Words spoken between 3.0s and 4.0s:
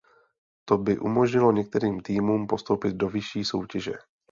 vyšší soutěže.